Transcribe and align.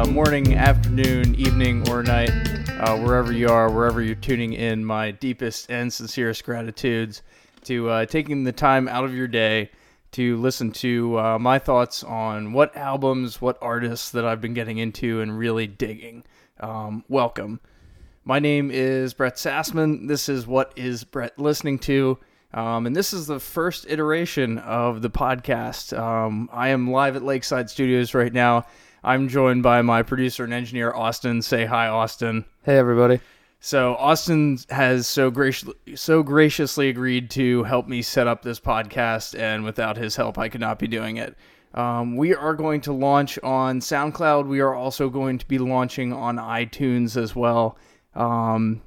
uh, 0.00 0.06
morning, 0.06 0.54
afternoon, 0.54 1.34
evening, 1.34 1.86
or 1.90 2.02
night, 2.02 2.30
uh, 2.80 2.96
wherever 2.96 3.32
you 3.32 3.46
are, 3.48 3.70
wherever 3.70 4.00
you're 4.00 4.14
tuning 4.14 4.54
in. 4.54 4.82
My 4.82 5.10
deepest 5.10 5.70
and 5.70 5.92
sincerest 5.92 6.42
gratitudes 6.42 7.20
to 7.64 7.90
uh, 7.90 8.06
taking 8.06 8.44
the 8.44 8.52
time 8.52 8.88
out 8.88 9.04
of 9.04 9.14
your 9.14 9.28
day 9.28 9.70
to 10.12 10.38
listen 10.38 10.72
to 10.72 11.18
uh, 11.18 11.38
my 11.38 11.58
thoughts 11.58 12.02
on 12.02 12.54
what 12.54 12.74
albums, 12.76 13.42
what 13.42 13.58
artists 13.60 14.10
that 14.12 14.24
I've 14.24 14.40
been 14.40 14.54
getting 14.54 14.78
into 14.78 15.20
and 15.20 15.36
really 15.36 15.66
digging. 15.66 16.24
Um, 16.60 17.04
welcome. 17.08 17.60
My 18.24 18.38
name 18.38 18.70
is 18.70 19.12
Brett 19.12 19.34
Sassman. 19.34 20.08
This 20.08 20.30
is 20.30 20.46
What 20.46 20.72
is 20.76 21.04
Brett 21.04 21.38
Listening 21.38 21.78
to? 21.80 22.18
Um, 22.54 22.86
and 22.86 22.96
this 22.96 23.12
is 23.12 23.26
the 23.26 23.38
first 23.38 23.84
iteration 23.86 24.56
of 24.58 25.02
the 25.02 25.10
podcast. 25.10 25.96
Um, 25.96 26.48
I 26.52 26.70
am 26.70 26.90
live 26.90 27.16
at 27.16 27.22
Lakeside 27.22 27.68
Studios 27.68 28.14
right 28.14 28.32
now. 28.32 28.64
I'm 29.02 29.28
joined 29.28 29.62
by 29.62 29.80
my 29.82 30.02
producer 30.02 30.44
and 30.44 30.52
engineer, 30.52 30.92
Austin. 30.92 31.40
Say 31.42 31.64
hi, 31.64 31.88
Austin. 31.88 32.44
Hey, 32.64 32.76
everybody. 32.76 33.20
So 33.60 33.94
Austin 33.96 34.58
has 34.70 35.06
so 35.06 35.30
graciously 35.30 35.74
so 35.94 36.22
graciously 36.22 36.88
agreed 36.88 37.30
to 37.30 37.62
help 37.64 37.88
me 37.88 38.02
set 38.02 38.26
up 38.26 38.42
this 38.42 38.60
podcast, 38.60 39.38
and 39.38 39.64
without 39.64 39.96
his 39.96 40.16
help, 40.16 40.38
I 40.38 40.48
could 40.48 40.60
not 40.60 40.78
be 40.78 40.86
doing 40.86 41.16
it. 41.16 41.36
Um, 41.72 42.16
we 42.16 42.34
are 42.34 42.54
going 42.54 42.80
to 42.82 42.92
launch 42.92 43.38
on 43.42 43.80
SoundCloud. 43.80 44.46
We 44.46 44.60
are 44.60 44.74
also 44.74 45.08
going 45.08 45.38
to 45.38 45.46
be 45.46 45.58
launching 45.58 46.12
on 46.12 46.36
iTunes 46.36 47.16
as 47.16 47.36
well. 47.36 47.78
Um, 48.14 48.82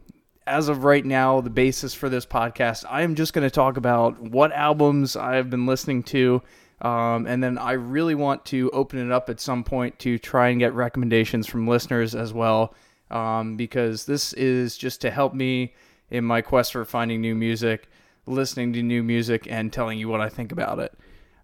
as 0.46 0.68
of 0.68 0.84
right 0.84 1.06
now, 1.06 1.40
the 1.42 1.50
basis 1.50 1.94
for 1.94 2.10
this 2.10 2.26
podcast, 2.26 2.84
I 2.90 3.04
am 3.04 3.16
just 3.16 3.34
going 3.34 3.48
to 3.48 3.52
talk 3.52 3.78
about 3.78 4.20
what 4.20 4.52
albums 4.52 5.16
I've 5.16 5.50
been 5.50 5.66
listening 5.66 6.04
to. 6.04 6.42
Um, 6.84 7.26
and 7.28 7.42
then 7.42 7.58
I 7.58 7.72
really 7.72 8.14
want 8.14 8.46
to 8.48 8.70
open 8.72 9.00
it 9.00 9.12
up 9.12 9.30
at 9.30 9.40
some 9.40 9.64
point 9.64 9.98
to 10.00 10.20
try 10.20 10.50
and 10.50 10.60
get 10.60 10.74
recommendations 10.74 11.48
from 11.48 11.66
listeners 11.66 12.14
as 12.14 12.34
well, 12.34 12.76
um, 13.10 13.56
because 13.56 14.06
this 14.06 14.34
is 14.34 14.78
just 14.78 15.00
to 15.02 15.10
help 15.10 15.34
me 15.34 15.74
in 16.12 16.26
my 16.26 16.42
quest 16.42 16.74
for 16.74 16.84
finding 16.84 17.22
new 17.22 17.36
music, 17.36 17.88
listening 18.26 18.74
to 18.74 18.84
new 18.84 19.02
music, 19.02 19.48
and 19.50 19.72
telling 19.72 19.98
you 19.98 20.10
what 20.10 20.20
I 20.20 20.28
think 20.28 20.52
about 20.52 20.80
it. 20.80 20.94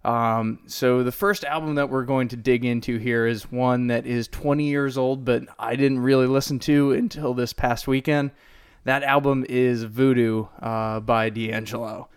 Um, 0.04 0.60
so 0.66 1.02
the 1.02 1.12
first 1.12 1.44
album 1.44 1.74
that 1.74 1.90
we're 1.90 2.04
going 2.04 2.28
to 2.28 2.36
dig 2.36 2.64
into 2.64 2.98
here 2.98 3.26
is 3.26 3.50
one 3.50 3.88
that 3.88 4.06
is 4.06 4.28
20 4.28 4.64
years 4.64 4.98
old, 4.98 5.24
but 5.24 5.44
I 5.58 5.76
didn't 5.76 6.00
really 6.00 6.26
listen 6.26 6.58
to 6.60 6.92
until 6.92 7.34
this 7.34 7.52
past 7.52 7.88
weekend. 7.88 8.30
That 8.84 9.02
album 9.02 9.44
is 9.48 9.84
Voodoo 9.84 10.46
uh, 10.60 11.00
by 11.00 11.28
D'Angelo. 11.28 12.08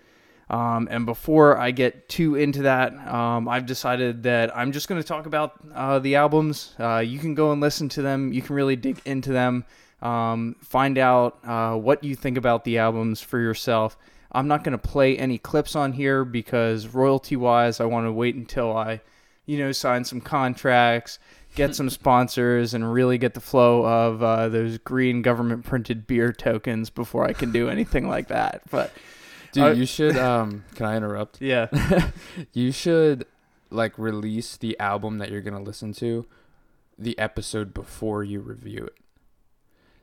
Um, 0.53 0.87
and 0.91 1.07
before 1.07 1.57
I 1.57 1.71
get 1.71 2.07
too 2.07 2.35
into 2.35 2.61
that, 2.61 2.93
um, 3.07 3.47
I've 3.47 3.65
decided 3.65 4.21
that 4.23 4.55
I'm 4.55 4.71
just 4.71 4.87
going 4.87 5.01
to 5.01 5.07
talk 5.07 5.25
about 5.25 5.53
uh, 5.73 5.97
the 5.97 6.15
albums. 6.15 6.75
Uh, 6.79 6.99
you 6.99 7.17
can 7.17 7.33
go 7.33 7.51
and 7.51 7.59
listen 7.59 7.89
to 7.89 8.03
them. 8.03 8.31
You 8.31 8.43
can 8.43 8.55
really 8.55 8.75
dig 8.75 9.01
into 9.03 9.31
them, 9.31 9.65
um, 10.03 10.55
find 10.61 10.99
out 10.99 11.39
uh, 11.43 11.73
what 11.75 12.03
you 12.03 12.15
think 12.15 12.37
about 12.37 12.65
the 12.65 12.77
albums 12.77 13.19
for 13.19 13.39
yourself. 13.39 13.97
I'm 14.31 14.47
not 14.47 14.63
going 14.63 14.73
to 14.73 14.77
play 14.77 15.17
any 15.17 15.39
clips 15.39 15.75
on 15.75 15.91
here 15.91 16.23
because 16.23 16.85
royalty 16.85 17.35
wise, 17.35 17.79
I 17.79 17.85
want 17.85 18.05
to 18.05 18.11
wait 18.11 18.35
until 18.35 18.77
I, 18.77 19.01
you 19.47 19.57
know, 19.57 19.71
sign 19.71 20.03
some 20.05 20.21
contracts, 20.21 21.17
get 21.55 21.73
some 21.75 21.89
sponsors, 21.89 22.75
and 22.75 22.93
really 22.93 23.17
get 23.17 23.33
the 23.33 23.41
flow 23.41 23.87
of 23.87 24.21
uh, 24.21 24.49
those 24.49 24.77
green 24.77 25.23
government 25.23 25.65
printed 25.65 26.05
beer 26.05 26.31
tokens 26.31 26.91
before 26.91 27.25
I 27.25 27.33
can 27.33 27.51
do 27.51 27.69
anything 27.69 28.07
like 28.07 28.27
that. 28.27 28.61
But 28.69 28.93
Dude, 29.53 29.77
you 29.77 29.85
should 29.85 30.17
um 30.17 30.65
can 30.75 30.85
I 30.85 30.97
interrupt? 30.97 31.41
yeah, 31.41 31.67
You 32.53 32.71
should 32.71 33.25
like 33.69 33.97
release 33.97 34.57
the 34.57 34.79
album 34.79 35.17
that 35.17 35.31
you're 35.31 35.41
going 35.41 35.57
to 35.57 35.63
listen 35.63 35.93
to 35.93 36.25
the 36.97 37.17
episode 37.17 37.73
before 37.73 38.23
you 38.23 38.39
review 38.39 38.85
it. 38.85 38.95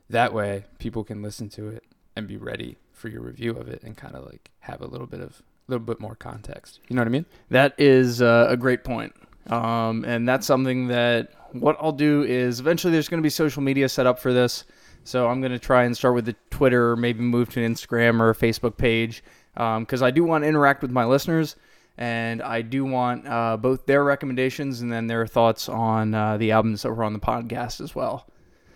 That 0.09 0.33
way 0.33 0.65
people 0.77 1.03
can 1.03 1.21
listen 1.21 1.47
to 1.49 1.69
it 1.69 1.85
and 2.15 2.27
be 2.27 2.35
ready 2.37 2.77
for 2.91 3.07
your 3.07 3.21
review 3.21 3.51
of 3.51 3.67
it 3.69 3.81
and 3.83 3.95
kind 3.95 4.15
of 4.15 4.25
like 4.25 4.51
have 4.59 4.81
a 4.81 4.87
little 4.87 5.07
bit 5.07 5.21
of 5.21 5.41
a 5.67 5.71
little 5.71 5.85
bit 5.85 5.99
more 5.99 6.15
context. 6.15 6.79
You 6.89 6.95
know 6.95 7.01
what 7.01 7.07
I 7.07 7.11
mean? 7.11 7.25
that 7.49 7.73
is 7.77 8.21
uh, 8.21 8.47
a 8.49 8.57
great 8.57 8.83
point. 8.83 9.13
Um, 9.47 10.03
and 10.05 10.27
that's 10.27 10.45
something 10.45 10.87
that 10.87 11.31
what 11.53 11.77
I'll 11.79 11.91
do 11.91 12.23
is 12.23 12.59
eventually 12.59 12.91
there's 12.93 13.09
going 13.09 13.21
to 13.21 13.25
be 13.25 13.29
social 13.29 13.61
media 13.61 13.89
set 13.89 14.05
up 14.05 14.19
for 14.19 14.33
this. 14.33 14.65
So 15.03 15.27
I'm 15.29 15.41
going 15.41 15.51
to 15.51 15.59
try 15.59 15.83
and 15.83 15.97
start 15.97 16.13
with 16.13 16.25
the 16.25 16.35
Twitter, 16.51 16.91
or 16.91 16.95
maybe 16.95 17.21
move 17.21 17.49
to 17.51 17.63
an 17.63 17.73
Instagram 17.73 18.19
or 18.19 18.29
a 18.29 18.35
Facebook 18.35 18.77
page 18.77 19.23
because 19.53 20.01
I 20.01 20.11
do 20.11 20.23
want 20.23 20.43
to 20.43 20.47
interact 20.47 20.81
with 20.81 20.91
my 20.91 21.05
listeners 21.05 21.55
and 21.97 22.41
I 22.41 22.61
do 22.61 22.85
want 22.85 23.27
uh, 23.27 23.57
both 23.57 23.85
their 23.85 24.03
recommendations 24.03 24.81
and 24.81 24.91
then 24.91 25.07
their 25.07 25.27
thoughts 25.27 25.69
on 25.69 26.13
uh, 26.13 26.37
the 26.37 26.51
albums 26.51 26.83
that 26.83 26.91
were 26.91 27.03
on 27.03 27.13
the 27.13 27.19
podcast 27.19 27.81
as 27.81 27.93
well. 27.93 28.27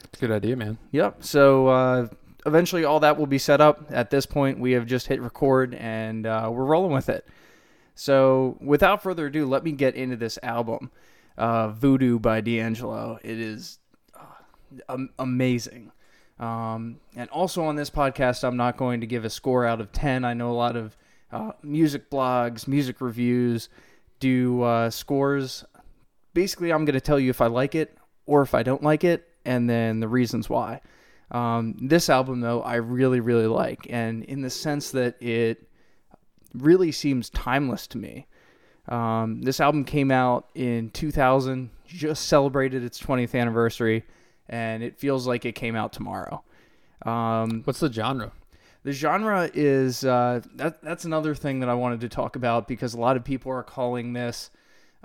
It's 0.03 0.21
a 0.21 0.27
good 0.27 0.31
idea, 0.31 0.55
man. 0.55 0.77
Yep. 0.91 1.23
So 1.23 1.67
uh, 1.67 2.07
eventually, 2.45 2.85
all 2.85 2.99
that 2.99 3.17
will 3.17 3.27
be 3.27 3.37
set 3.37 3.61
up. 3.61 3.85
At 3.89 4.09
this 4.09 4.25
point, 4.25 4.59
we 4.59 4.73
have 4.73 4.85
just 4.85 5.07
hit 5.07 5.21
record 5.21 5.73
and 5.75 6.25
uh, 6.25 6.49
we're 6.53 6.65
rolling 6.65 6.91
with 6.91 7.09
it. 7.09 7.25
So, 7.95 8.57
without 8.59 9.01
further 9.01 9.27
ado, 9.27 9.45
let 9.45 9.63
me 9.63 9.71
get 9.71 9.95
into 9.95 10.17
this 10.17 10.37
album, 10.43 10.91
uh, 11.37 11.69
Voodoo 11.69 12.19
by 12.19 12.41
D'Angelo. 12.41 13.19
It 13.23 13.39
is 13.39 13.79
uh, 14.87 14.97
amazing. 15.17 15.91
Um, 16.39 16.99
and 17.15 17.29
also 17.29 17.63
on 17.63 17.75
this 17.75 17.89
podcast, 17.89 18.43
I'm 18.43 18.57
not 18.57 18.77
going 18.77 19.01
to 19.01 19.07
give 19.07 19.25
a 19.25 19.29
score 19.29 19.65
out 19.65 19.79
of 19.79 19.91
10. 19.91 20.25
I 20.25 20.33
know 20.33 20.51
a 20.51 20.53
lot 20.53 20.75
of 20.75 20.97
uh, 21.31 21.51
music 21.63 22.09
blogs, 22.09 22.67
music 22.67 23.01
reviews 23.01 23.69
do 24.19 24.61
uh, 24.63 24.89
scores. 24.89 25.63
Basically, 26.33 26.71
I'm 26.71 26.85
going 26.85 26.93
to 26.93 27.01
tell 27.01 27.19
you 27.19 27.29
if 27.29 27.41
I 27.41 27.47
like 27.47 27.75
it 27.75 27.97
or 28.25 28.41
if 28.41 28.53
I 28.53 28.63
don't 28.63 28.83
like 28.83 29.03
it, 29.03 29.27
and 29.45 29.69
then 29.69 29.99
the 29.99 30.07
reasons 30.07 30.49
why. 30.49 30.81
Um, 31.31 31.75
this 31.79 32.09
album, 32.09 32.41
though, 32.41 32.61
I 32.61 32.75
really, 32.75 33.19
really 33.19 33.47
like, 33.47 33.87
and 33.89 34.23
in 34.23 34.41
the 34.41 34.49
sense 34.49 34.91
that 34.91 35.21
it 35.21 35.67
really 36.53 36.91
seems 36.91 37.29
timeless 37.29 37.87
to 37.87 37.97
me. 37.97 38.27
Um, 38.87 39.41
this 39.41 39.59
album 39.59 39.83
came 39.83 40.11
out 40.11 40.49
in 40.55 40.89
2000, 40.91 41.69
just 41.85 42.27
celebrated 42.27 42.83
its 42.83 42.99
20th 42.99 43.39
anniversary, 43.39 44.03
and 44.49 44.83
it 44.83 44.97
feels 44.97 45.27
like 45.27 45.45
it 45.45 45.53
came 45.53 45.75
out 45.75 45.93
tomorrow. 45.93 46.43
Um, 47.05 47.61
What's 47.63 47.79
the 47.79 47.91
genre? 47.91 48.31
the 48.85 48.91
genre 48.91 49.49
is 49.55 50.05
uh, 50.05 50.41
that, 50.53 50.81
that's 50.83 51.05
another 51.05 51.33
thing 51.33 51.59
that 51.61 51.69
I 51.69 51.73
wanted 51.73 52.01
to 52.01 52.09
talk 52.09 52.35
about 52.35 52.67
because 52.67 52.93
a 52.93 52.99
lot 52.99 53.17
of 53.17 53.23
people 53.23 53.51
are 53.51 53.63
calling 53.63 54.13
this 54.13 54.51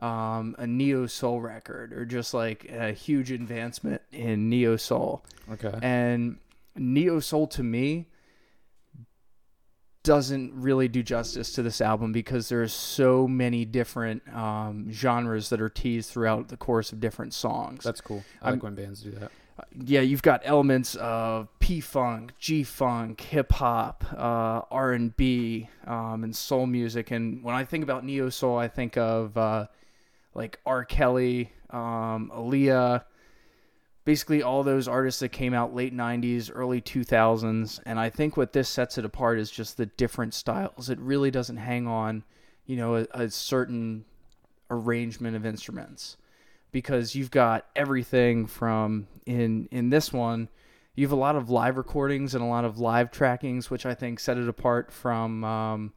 um, 0.01 0.55
a 0.59 0.67
neo 0.67 1.07
soul 1.07 1.41
record 1.41 1.95
or 1.95 2.05
just 2.05 2.35
like 2.35 2.71
a 2.71 2.93
huge 2.93 3.31
advancement 3.31 4.03
in 4.13 4.51
neo 4.51 4.77
soul. 4.77 5.25
Okay. 5.51 5.73
And 5.81 6.37
neo 6.77 7.21
soul 7.21 7.47
to 7.49 7.63
me 7.63 8.07
doesn't 10.03 10.53
really 10.55 10.89
do 10.89 11.03
justice 11.03 11.53
to 11.53 11.63
this 11.63 11.81
album 11.81 12.13
because 12.13 12.49
there's 12.49 12.73
so 12.73 13.29
many 13.29 13.65
different 13.65 14.23
um, 14.35 14.91
genres 14.91 15.51
that 15.51 15.61
are 15.61 15.69
teased 15.69 16.11
throughout 16.11 16.49
the 16.49 16.57
course 16.57 16.93
of 16.93 17.01
different 17.01 17.35
songs. 17.35 17.85
That's 17.85 18.01
cool. 18.01 18.25
I 18.41 18.47
I'm- 18.47 18.55
like 18.55 18.63
when 18.63 18.75
bands 18.75 19.03
do 19.03 19.11
that. 19.13 19.31
yeah, 19.85 20.01
you've 20.01 20.23
got 20.23 20.41
elements 20.45 20.95
of 20.97 21.49
P 21.59 21.81
funk, 21.81 22.33
G 22.39 22.63
funk, 22.63 23.21
hip 23.21 23.53
hop, 23.53 24.05
uh, 24.17 24.63
R 24.71 24.93
and 24.93 25.15
B, 25.17 25.69
um, 25.87 26.25
and 26.25 26.35
soul 26.35 26.67
music. 26.67 27.11
And 27.11 27.45
when 27.45 27.55
I 27.55 27.65
think 27.65 27.85
about 27.85 28.03
neo 28.05 28.31
soul, 28.31 28.57
I 28.57 28.69
think 28.69 28.97
of 28.97 29.37
uh, 29.37 29.67
like 30.35 30.59
R. 30.65 30.85
Kelly, 30.87 31.53
um, 31.69 32.33
Aaliyah, 32.35 33.05
basically 34.11 34.43
all 34.43 34.65
those 34.65 34.89
artists 34.89 35.21
that 35.21 35.29
came 35.29 35.55
out 35.55 35.73
late 35.73 35.95
'90s, 35.95 36.51
early 36.53 36.81
2000s. 36.81 37.79
And 37.87 38.01
I 38.01 38.11
think 38.11 38.37
what 38.37 38.53
this 38.53 38.69
sets 38.69 38.99
it 38.99 39.05
apart 39.05 39.39
is 39.39 39.53
just 39.53 39.77
the 39.77 39.87
different 39.87 40.35
styles. 40.35 40.91
It 40.91 40.99
really 40.99 41.31
doesn't 41.31 41.59
hang 41.59 41.87
on, 41.87 42.25
you 42.67 42.77
know, 42.77 42.97
a, 42.97 43.07
a 43.13 43.31
certain 43.31 44.05
arrangement 44.69 45.37
of 45.37 45.47
instruments 45.47 46.17
because 46.73 47.15
you've 47.15 47.31
got 47.31 47.67
everything 47.77 48.49
from 48.49 49.07
in 49.27 49.69
in 49.71 49.91
this 49.91 50.13
one 50.13 50.49
you 50.97 51.07
have 51.07 51.13
a 51.13 51.17
lot 51.17 51.37
of 51.37 51.49
live 51.49 51.77
recordings 51.77 52.35
and 52.35 52.43
a 52.43 52.47
lot 52.47 52.65
of 52.65 52.79
live 52.79 53.11
trackings 53.11 53.69
which 53.69 53.85
i 53.85 53.93
think 53.93 54.21
set 54.21 54.39
it 54.39 54.49
apart 54.49 54.93
from 54.93 55.43
um, 55.43 55.93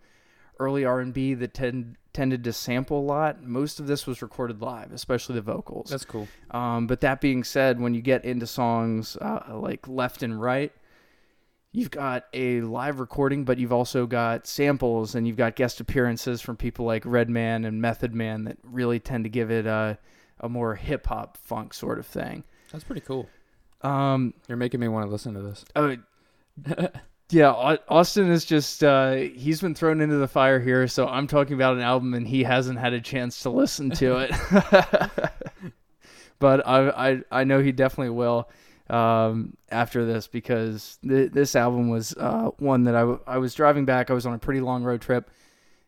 early 0.64 0.86
r&b 0.86 1.34
that 1.36 1.54
tend, 1.54 1.96
tended 2.14 2.44
to 2.44 2.54
sample 2.54 3.00
a 3.00 3.02
lot 3.02 3.44
most 3.44 3.80
of 3.80 3.88
this 3.88 4.08
was 4.08 4.22
recorded 4.22 4.62
live 4.62 4.92
especially 4.92 5.36
the 5.36 5.42
vocals 5.42 5.90
That's 5.90 6.06
cool. 6.06 6.28
um, 6.52 6.88
but 6.88 7.02
that 7.02 7.22
being 7.22 7.44
said, 7.44 7.80
when 7.80 7.94
you 7.94 8.02
get 8.02 8.24
into 8.26 8.48
songs 8.48 9.18
uh, 9.18 9.42
like 9.52 9.88
Left 9.88 10.24
and 10.24 10.40
Right, 10.42 10.72
you've 11.72 11.90
got 11.92 12.26
a 12.34 12.62
live 12.62 13.00
recording, 13.00 13.46
but 13.46 13.58
you've 13.58 13.74
also 13.74 14.06
got 14.06 14.46
samples 14.46 15.16
and 15.16 15.28
you've 15.28 15.38
got 15.38 15.56
guest 15.56 15.80
appearances 15.80 16.40
from 16.40 16.56
people 16.56 16.86
like 16.86 17.04
Redman 17.04 17.66
and 17.66 17.82
Method 17.82 18.14
Man 18.14 18.44
that 18.44 18.58
really 18.64 19.00
tend 19.00 19.24
to 19.24 19.30
give 19.30 19.50
it 19.50 19.66
a, 19.66 19.98
a 20.40 20.48
more 20.48 20.76
hip 20.76 21.08
hop 21.08 21.36
funk 21.38 21.74
sort 21.74 21.98
of 21.98 22.06
thing. 22.06 22.44
That's 22.72 22.84
pretty 22.84 23.02
cool. 23.02 23.28
Um, 23.82 24.36
You're 24.48 24.58
making 24.58 24.80
me 24.80 24.88
want 24.88 25.08
to 25.08 25.12
listen 25.12 25.34
to 25.34 25.42
this. 25.42 25.66
oh, 25.76 25.98
yeah, 27.30 27.78
Austin 27.88 28.30
is 28.30 28.46
just, 28.46 28.84
uh, 28.84 29.14
he's 29.14 29.62
been 29.62 29.76
thrown 29.76 30.02
into 30.02 30.18
the 30.18 30.28
fire 30.28 30.60
here. 30.60 30.88
So 30.88 31.08
I'm 31.08 31.28
talking 31.28 31.56
about 31.56 31.76
an 31.76 31.82
album 31.82 32.14
and 32.14 32.28
he 32.28 32.44
hasn't 32.44 32.80
had 32.80 32.94
a 32.94 33.02
chance 33.02 33.42
to 33.44 33.50
listen 33.50 33.90
to 33.92 34.18
it. 34.18 34.32
but 36.40 36.68
I 36.68 36.90
I 36.90 37.22
I 37.32 37.44
know 37.46 37.62
he 37.62 37.72
definitely 37.72 38.10
will 38.10 38.50
um, 38.90 39.56
after 39.72 40.06
this 40.06 40.28
because 40.28 41.00
th- 41.08 41.32
this 41.32 41.56
album 41.56 41.90
was 41.90 42.14
uh, 42.18 42.50
one 42.60 42.84
that 42.84 42.96
I, 42.96 43.00
w- 43.00 43.20
I 43.26 43.38
was 43.38 43.54
driving 43.54 43.86
back. 43.86 44.12
I 44.12 44.14
was 44.14 44.26
on 44.26 44.34
a 44.34 44.40
pretty 44.40 44.60
long 44.60 44.84
road 44.84 45.02
trip, 45.02 45.32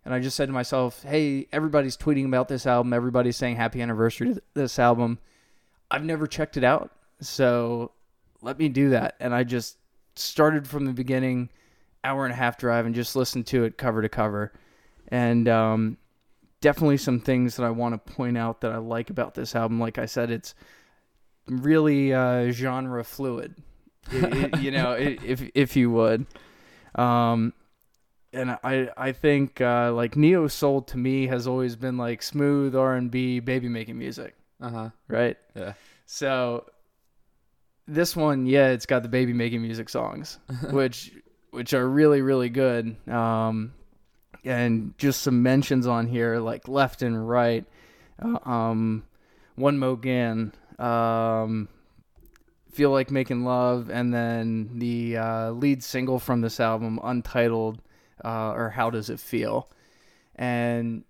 and 0.05 0.13
I 0.13 0.19
just 0.19 0.37
said 0.37 0.47
to 0.47 0.53
myself, 0.53 1.03
"Hey, 1.03 1.47
everybody's 1.51 1.97
tweeting 1.97 2.25
about 2.25 2.47
this 2.47 2.65
album. 2.65 2.93
Everybody's 2.93 3.35
saying 3.35 3.57
happy 3.57 3.81
anniversary 3.81 4.27
to 4.27 4.33
th- 4.35 4.43
this 4.53 4.79
album. 4.79 5.19
I've 5.91 6.05
never 6.05 6.25
checked 6.25 6.55
it 6.55 6.63
out, 6.63 6.91
so 7.19 7.91
let 8.41 8.57
me 8.57 8.69
do 8.69 8.91
that." 8.91 9.15
And 9.19 9.35
I 9.35 9.43
just 9.43 9.77
started 10.15 10.67
from 10.67 10.85
the 10.85 10.93
beginning, 10.93 11.49
hour 12.03 12.25
and 12.25 12.33
a 12.33 12.35
half 12.35 12.57
drive, 12.57 12.85
and 12.85 12.93
just 12.95 13.15
listened 13.15 13.47
to 13.47 13.63
it 13.63 13.77
cover 13.77 14.01
to 14.01 14.09
cover, 14.09 14.53
and 15.09 15.47
um, 15.47 15.97
definitely 16.61 16.97
some 16.97 17.19
things 17.19 17.55
that 17.57 17.63
I 17.65 17.69
want 17.69 17.93
to 18.05 18.13
point 18.13 18.37
out 18.37 18.61
that 18.61 18.71
I 18.71 18.77
like 18.77 19.09
about 19.09 19.33
this 19.35 19.55
album. 19.55 19.79
Like 19.79 19.97
I 19.97 20.05
said, 20.05 20.31
it's 20.31 20.55
really 21.47 22.13
uh, 22.13 22.51
genre 22.51 23.03
fluid, 23.03 23.55
It- 24.11 24.33
it- 24.53 24.59
you 24.61 24.71
know, 24.71 24.91
i 24.93 25.17
if 25.23 25.43
if 25.53 25.75
you 25.75 25.91
would. 25.91 26.25
Um, 26.95 27.53
and 28.33 28.51
I 28.63 28.89
I 28.97 29.11
think 29.11 29.61
uh, 29.61 29.93
like 29.93 30.15
neo 30.15 30.47
soul 30.47 30.81
to 30.83 30.97
me 30.97 31.27
has 31.27 31.47
always 31.47 31.75
been 31.75 31.97
like 31.97 32.21
smooth 32.23 32.75
R 32.75 32.95
and 32.95 33.09
B 33.11 33.39
baby 33.39 33.67
making 33.69 33.97
music, 33.97 34.35
Uh 34.61 34.69
huh. 34.69 34.89
right? 35.07 35.37
Yeah. 35.55 35.73
So 36.05 36.65
this 37.87 38.15
one, 38.15 38.45
yeah, 38.45 38.69
it's 38.69 38.85
got 38.85 39.03
the 39.03 39.09
baby 39.09 39.33
making 39.33 39.61
music 39.61 39.89
songs, 39.89 40.39
which 40.71 41.11
which 41.51 41.73
are 41.73 41.87
really 41.87 42.21
really 42.21 42.49
good. 42.49 42.95
Um, 43.09 43.73
and 44.43 44.93
just 44.97 45.21
some 45.21 45.41
mentions 45.41 45.87
on 45.87 46.07
here 46.07 46.37
like 46.39 46.67
left 46.67 47.01
and 47.01 47.27
right. 47.27 47.65
Uh, 48.21 48.49
um, 48.49 49.03
one 49.55 49.77
Mo 49.77 49.95
Gin, 49.95 50.53
um, 50.79 51.67
feel 52.71 52.91
like 52.91 53.11
making 53.11 53.43
love, 53.43 53.89
and 53.89 54.13
then 54.13 54.77
the 54.79 55.17
uh, 55.17 55.51
lead 55.51 55.83
single 55.83 56.19
from 56.19 56.41
this 56.41 56.59
album, 56.59 56.99
Untitled, 57.03 57.81
uh, 58.23 58.51
or 58.51 58.69
How 58.69 58.89
Does 58.89 59.09
It 59.09 59.19
Feel, 59.19 59.69
and 60.35 61.03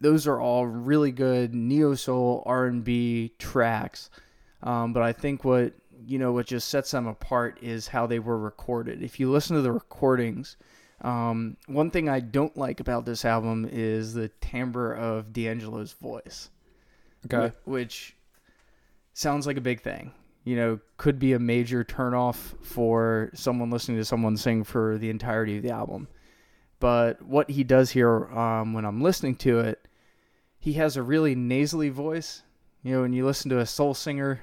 those 0.00 0.26
are 0.26 0.40
all 0.40 0.66
really 0.66 1.12
good 1.12 1.54
neo 1.54 1.94
soul 1.94 2.42
R 2.46 2.66
and 2.66 2.84
B 2.84 3.32
tracks. 3.38 4.10
Um, 4.62 4.92
but 4.92 5.02
I 5.02 5.12
think 5.12 5.44
what 5.44 5.72
you 6.06 6.18
know 6.18 6.32
what 6.32 6.46
just 6.46 6.68
sets 6.68 6.90
them 6.92 7.06
apart 7.06 7.58
is 7.62 7.88
how 7.88 8.06
they 8.06 8.18
were 8.18 8.38
recorded. 8.38 9.02
If 9.02 9.18
you 9.20 9.30
listen 9.30 9.56
to 9.56 9.62
the 9.62 9.72
recordings, 9.72 10.56
um, 11.02 11.56
one 11.66 11.90
thing 11.90 12.08
I 12.08 12.20
don't 12.20 12.56
like 12.56 12.80
about 12.80 13.04
this 13.04 13.24
album 13.24 13.68
is 13.70 14.14
the 14.14 14.28
timbre 14.40 14.92
of 14.94 15.32
D'Angelo's 15.32 15.92
voice, 15.92 16.50
Okay. 17.26 17.48
wh- 17.64 17.68
which 17.68 18.16
sounds 19.12 19.46
like 19.46 19.56
a 19.56 19.60
big 19.60 19.80
thing. 19.80 20.12
You 20.44 20.56
know, 20.56 20.80
could 20.96 21.18
be 21.18 21.32
a 21.34 21.38
major 21.38 21.84
turnoff 21.84 22.54
for 22.64 23.30
someone 23.34 23.70
listening 23.70 23.98
to 23.98 24.04
someone 24.04 24.36
sing 24.36 24.64
for 24.64 24.96
the 24.98 25.10
entirety 25.10 25.56
of 25.58 25.62
the 25.62 25.70
album. 25.70 26.08
But 26.80 27.20
what 27.22 27.50
he 27.50 27.64
does 27.64 27.90
here, 27.90 28.26
um, 28.26 28.72
when 28.72 28.84
I'm 28.84 29.02
listening 29.02 29.34
to 29.36 29.58
it, 29.60 29.86
he 30.58 30.74
has 30.74 30.96
a 30.96 31.02
really 31.02 31.34
nasally 31.34 31.88
voice. 31.88 32.42
You 32.82 32.92
know, 32.94 33.00
when 33.02 33.12
you 33.12 33.26
listen 33.26 33.50
to 33.50 33.58
a 33.58 33.66
soul 33.66 33.94
singer, 33.94 34.40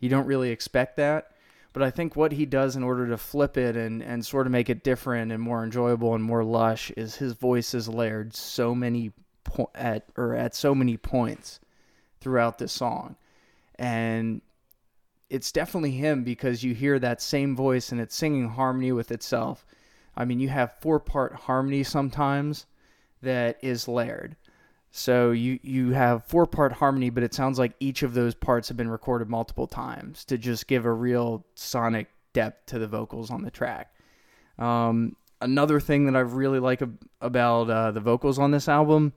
you 0.00 0.08
don't 0.08 0.26
really 0.26 0.50
expect 0.50 0.96
that. 0.96 1.32
But 1.72 1.82
I 1.82 1.90
think 1.90 2.16
what 2.16 2.32
he 2.32 2.46
does 2.46 2.76
in 2.76 2.82
order 2.82 3.08
to 3.08 3.16
flip 3.16 3.56
it 3.56 3.76
and, 3.76 4.02
and 4.02 4.24
sort 4.24 4.46
of 4.46 4.52
make 4.52 4.70
it 4.70 4.82
different 4.82 5.30
and 5.30 5.42
more 5.42 5.62
enjoyable 5.62 6.14
and 6.14 6.24
more 6.24 6.42
lush 6.42 6.90
is 6.92 7.16
his 7.16 7.34
voice 7.34 7.74
is 7.74 7.88
layered 7.88 8.34
so 8.34 8.74
many 8.74 9.12
po- 9.44 9.70
at 9.74 10.04
or 10.16 10.34
at 10.34 10.54
so 10.54 10.74
many 10.74 10.96
points 10.96 11.60
throughout 12.20 12.58
this 12.58 12.72
song, 12.72 13.16
and 13.76 14.40
it's 15.30 15.52
definitely 15.52 15.92
him 15.92 16.24
because 16.24 16.64
you 16.64 16.74
hear 16.74 16.98
that 16.98 17.20
same 17.20 17.54
voice 17.54 17.92
and 17.92 18.00
it's 18.00 18.16
singing 18.16 18.48
harmony 18.48 18.92
with 18.92 19.10
itself. 19.10 19.66
I 20.16 20.24
mean, 20.24 20.40
you 20.40 20.48
have 20.48 20.80
four 20.80 20.98
part 20.98 21.34
harmony 21.34 21.84
sometimes 21.84 22.66
that 23.22 23.58
is 23.62 23.86
layered. 23.86 24.36
So 24.98 25.30
you 25.30 25.60
you 25.62 25.92
have 25.92 26.24
four 26.24 26.44
part 26.44 26.72
harmony, 26.72 27.10
but 27.10 27.22
it 27.22 27.32
sounds 27.32 27.56
like 27.56 27.74
each 27.78 28.02
of 28.02 28.14
those 28.14 28.34
parts 28.34 28.66
have 28.66 28.76
been 28.76 28.90
recorded 28.90 29.28
multiple 29.28 29.68
times 29.68 30.24
to 30.24 30.36
just 30.36 30.66
give 30.66 30.84
a 30.84 30.92
real 30.92 31.46
sonic 31.54 32.08
depth 32.32 32.66
to 32.66 32.80
the 32.80 32.88
vocals 32.88 33.30
on 33.30 33.42
the 33.42 33.50
track. 33.50 33.94
Um, 34.58 35.14
another 35.40 35.78
thing 35.78 36.06
that 36.06 36.16
I 36.16 36.20
really 36.20 36.58
like 36.58 36.82
ab- 36.82 37.00
about 37.20 37.70
uh, 37.70 37.92
the 37.92 38.00
vocals 38.00 38.40
on 38.40 38.50
this 38.50 38.68
album 38.68 39.12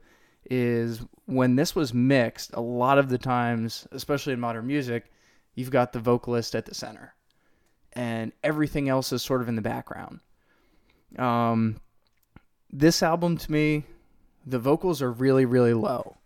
is 0.48 1.04
when 1.26 1.56
this 1.56 1.74
was 1.74 1.92
mixed. 1.92 2.54
A 2.54 2.60
lot 2.60 2.98
of 2.98 3.08
the 3.08 3.18
times, 3.18 3.88
especially 3.90 4.34
in 4.34 4.40
modern 4.40 4.68
music, 4.68 5.10
you've 5.56 5.72
got 5.72 5.92
the 5.92 5.98
vocalist 5.98 6.54
at 6.54 6.64
the 6.64 6.76
center, 6.76 7.12
and 7.92 8.30
everything 8.44 8.88
else 8.88 9.12
is 9.12 9.20
sort 9.20 9.42
of 9.42 9.48
in 9.48 9.56
the 9.56 9.62
background. 9.62 10.20
Um, 11.18 11.80
this 12.70 13.02
album 13.02 13.36
to 13.36 13.50
me 13.50 13.84
the 14.46 14.58
vocals 14.58 15.02
are 15.02 15.12
really 15.12 15.44
really 15.44 15.74
low. 15.74 16.16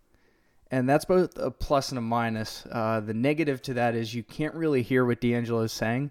And 0.70 0.88
that's 0.88 1.04
both 1.04 1.38
a 1.38 1.50
plus 1.50 1.90
and 1.90 1.98
a 1.98 2.02
minus. 2.02 2.66
Uh, 2.70 3.00
the 3.00 3.14
negative 3.14 3.62
to 3.62 3.74
that 3.74 3.94
is 3.94 4.14
you 4.14 4.24
can't 4.24 4.54
really 4.54 4.82
hear 4.82 5.04
what 5.04 5.20
d'angelo 5.20 5.60
is 5.60 5.72
saying. 5.72 6.10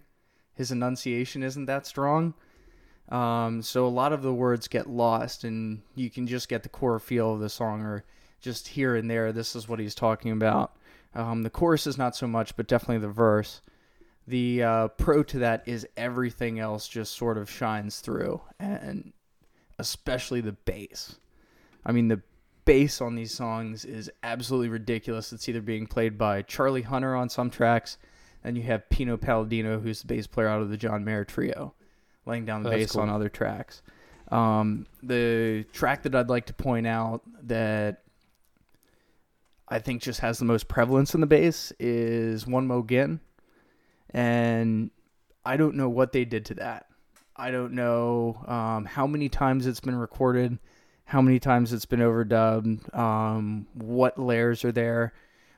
His 0.54 0.72
enunciation 0.72 1.44
isn't 1.44 1.66
that 1.66 1.86
strong. 1.86 2.34
Um, 3.10 3.62
so 3.62 3.86
a 3.86 3.90
lot 3.90 4.14
of 4.14 4.24
the 4.24 4.34
words 4.34 4.68
get 4.68 4.90
lost 4.90 5.44
and 5.44 5.82
you 5.94 6.10
can 6.10 6.26
just 6.26 6.50
get 6.50 6.64
the 6.64 6.70
core 6.70 7.00
feel 7.00 7.34
of 7.34 7.40
the 7.40 7.50
song 7.50 7.82
or 7.82 8.04
just 8.42 8.70
here 8.70 8.96
and 8.96 9.10
there 9.10 9.32
this 9.32 9.56
is 9.56 9.68
what 9.68 9.80
he's 9.80 9.94
talking 9.94 10.32
about. 10.32 10.76
Um, 11.14 11.44
the 11.44 11.50
chorus 11.50 11.86
is 11.86 11.98
not 11.98 12.16
so 12.16 12.28
much 12.28 12.56
but 12.56 12.68
definitely 12.68 13.00
the 13.00 13.10
verse. 13.10 13.62
The 14.28 14.64
uh, 14.64 14.88
pro 14.88 15.22
to 15.24 15.40
that 15.40 15.64
is 15.68 15.88
everything 15.96 16.60
else 16.60 16.88
just 16.88 17.14
sort 17.14 17.38
of 17.38 17.50
shines 17.50 18.00
through 18.00 18.42
and 18.60 19.14
especially 19.78 20.42
the 20.42 20.54
bass 20.54 21.18
I 21.86 21.92
mean, 21.92 22.08
the 22.08 22.22
bass 22.66 23.00
on 23.00 23.16
these 23.16 23.34
songs 23.34 23.86
is 23.86 24.12
absolutely 24.24 24.70
ridiculous. 24.70 25.32
It's 25.32 25.48
either 25.48 25.62
being 25.62 25.86
played 25.88 26.18
by 26.18 26.42
Charlie 26.42 26.82
Hunter 26.82 27.16
on 27.16 27.30
some 27.30 27.50
tracks, 27.50 27.98
and 28.44 28.58
you 28.58 28.64
have 28.64 28.90
Pino 28.90 29.18
Palladino, 29.18 29.80
who's 29.80 30.02
the 30.02 30.08
bass 30.08 30.28
player 30.28 30.48
out 30.48 30.62
of 30.62 30.70
the 30.70 30.78
John 30.78 31.04
Mayer 31.06 31.24
Trio, 31.24 31.74
laying 32.26 32.46
down 32.46 32.64
the 32.64 32.70
That's 32.70 32.82
bass 32.82 32.92
cool. 32.94 33.02
on 33.02 33.10
other 33.10 33.30
tracks. 33.30 33.82
Um, 34.30 34.88
the 35.04 35.66
track 35.72 36.04
that 36.04 36.16
I'd 36.16 36.30
like 36.30 36.48
to 36.48 36.54
point 36.54 36.88
out 36.88 37.22
that 37.44 38.02
I 39.68 39.80
think 39.80 40.02
just 40.02 40.20
has 40.22 40.40
the 40.40 40.46
most 40.46 40.68
prevalence 40.68 41.14
in 41.14 41.22
the 41.22 41.28
bass 41.28 41.72
is 41.80 42.48
One 42.48 42.68
Mo 42.68 42.84
Gin. 42.84 43.20
And 44.10 44.92
I 45.46 45.58
don't 45.58 45.76
know 45.76 45.90
what 45.90 46.12
they 46.12 46.26
did 46.26 46.46
to 46.46 46.56
that. 46.56 46.88
I 47.36 47.52
don't 47.52 47.74
know 47.74 48.44
um, 48.48 48.86
how 48.86 49.06
many 49.06 49.30
times 49.30 49.68
it's 49.68 49.82
been 49.82 49.96
recorded 49.96 50.58
how 51.06 51.22
many 51.22 51.40
times 51.40 51.72
it's 51.72 51.86
been 51.86 52.00
overdubbed, 52.00 52.96
um, 52.98 53.68
what 53.74 54.18
layers 54.20 54.66
are 54.66 54.72
there, 54.72 55.14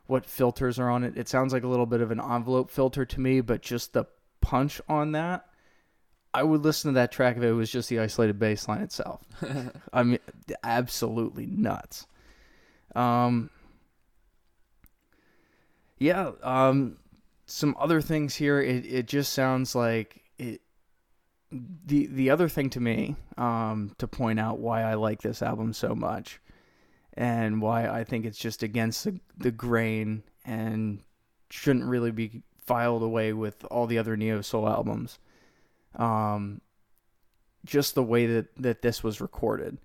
what 0.06 0.26
filters 0.26 0.78
are 0.78 0.90
on 0.90 1.04
it. 1.04 1.18
It 1.18 1.28
sounds 1.28 1.54
like 1.54 1.64
a 1.64 1.68
little 1.68 1.86
bit 1.86 2.02
of 2.02 2.12
an 2.12 2.20
envelope 2.20 2.70
filter 2.70 3.06
to 3.06 3.20
me, 3.20 3.42
but 3.42 3.62
just 3.62 3.94
the 3.94 4.06
punch 4.42 4.82
on 4.90 5.14
that, 5.14 5.46
I 6.34 6.44
would 6.44 6.64
listen 6.64 6.92
to 6.92 6.96
that 6.96 7.12
track 7.12 7.38
if 7.38 7.44
it 7.44 7.54
was 7.54 7.72
just 7.72 7.90
the 7.90 8.00
isolated 8.00 8.40
bass 8.40 8.68
line 8.68 8.82
itself. 8.82 9.22
I 9.94 10.04
mean, 10.04 10.20
absolutely 10.64 11.46
nuts. 11.46 12.06
Um, 12.96 13.50
yeah, 15.98 16.32
um, 16.44 16.98
some 17.46 17.76
other 17.80 18.02
things 18.02 18.36
here. 18.36 18.62
It 18.62 18.86
it 18.86 19.08
just 19.08 19.34
sounds 19.34 19.74
like 19.74 20.22
it 20.38 20.62
the 21.52 22.08
the 22.08 22.30
other 22.30 22.50
thing 22.50 22.70
to 22.72 22.80
me 22.80 23.16
um, 23.38 23.94
to 23.98 24.08
point 24.08 24.40
out 24.40 24.60
why 24.60 24.84
I 24.84 24.96
like 24.96 25.22
this 25.22 25.42
album 25.42 25.74
so 25.74 25.96
much 25.96 26.42
and 27.14 27.62
why 27.62 27.88
I 27.88 28.04
think 28.04 28.26
it's 28.26 28.38
just 28.38 28.64
against 28.64 29.04
the, 29.04 29.20
the 29.38 29.52
grain 29.52 30.24
and 30.46 31.00
shouldn't 31.50 31.86
really 31.86 32.12
be 32.12 32.44
filed 32.68 33.02
away 33.02 33.34
with 33.34 33.66
all 33.66 33.88
the 33.88 33.98
other 33.98 34.16
neo 34.16 34.42
soul 34.42 34.68
albums. 34.68 35.18
Um, 35.96 36.62
just 37.66 37.96
the 37.96 38.04
way 38.04 38.28
that, 38.28 38.56
that 38.58 38.82
this 38.82 39.04
was 39.04 39.20
recorded. 39.20 39.78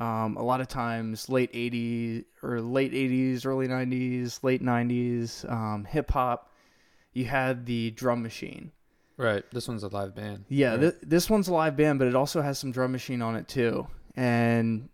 Um, 0.00 0.36
a 0.36 0.42
lot 0.42 0.62
of 0.62 0.68
times, 0.68 1.28
late 1.28 1.52
80s 1.52 2.24
or 2.42 2.60
late 2.60 2.92
80s, 2.92 3.44
early 3.44 3.68
90s, 3.68 4.42
late 4.42 4.62
90s, 4.62 5.50
um, 5.50 5.84
hip 5.84 6.10
hop, 6.10 6.50
you 7.12 7.26
had 7.26 7.66
the 7.66 7.90
drum 7.90 8.22
machine. 8.22 8.72
Right. 9.16 9.44
This 9.52 9.68
one's 9.68 9.82
a 9.82 9.88
live 9.88 10.14
band. 10.14 10.44
Yeah, 10.48 10.70
Right. 10.72 10.80
th- 10.80 10.94
this 11.02 11.28
one's 11.30 11.48
a 11.48 11.52
live 11.52 11.76
band, 11.76 11.98
but 11.98 12.08
it 12.08 12.14
also 12.14 12.40
has 12.42 12.58
some 12.58 12.72
drum 12.72 12.92
machine 12.92 13.22
on 13.22 13.36
it 13.36 13.46
too. 13.48 13.86
And 14.16 14.88